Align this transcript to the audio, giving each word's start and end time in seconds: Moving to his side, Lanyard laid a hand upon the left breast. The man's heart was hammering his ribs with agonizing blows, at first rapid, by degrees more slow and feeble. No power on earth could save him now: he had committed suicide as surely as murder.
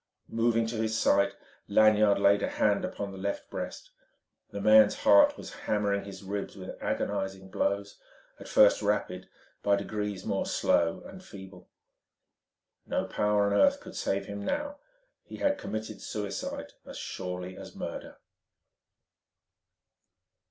Moving 0.31 0.65
to 0.65 0.77
his 0.77 0.97
side, 0.97 1.33
Lanyard 1.67 2.17
laid 2.17 2.41
a 2.41 2.49
hand 2.49 2.83
upon 2.83 3.11
the 3.11 3.19
left 3.19 3.51
breast. 3.51 3.91
The 4.49 4.59
man's 4.59 4.95
heart 4.95 5.37
was 5.37 5.53
hammering 5.53 6.05
his 6.05 6.23
ribs 6.23 6.55
with 6.57 6.75
agonizing 6.81 7.51
blows, 7.51 7.99
at 8.39 8.47
first 8.47 8.81
rapid, 8.81 9.29
by 9.61 9.75
degrees 9.75 10.25
more 10.25 10.47
slow 10.47 11.03
and 11.05 11.23
feeble. 11.23 11.69
No 12.87 13.05
power 13.05 13.45
on 13.45 13.53
earth 13.53 13.79
could 13.79 13.95
save 13.95 14.25
him 14.25 14.43
now: 14.43 14.77
he 15.21 15.35
had 15.37 15.59
committed 15.59 16.01
suicide 16.01 16.73
as 16.83 16.97
surely 16.97 17.55
as 17.55 17.75
murder. 17.75 18.17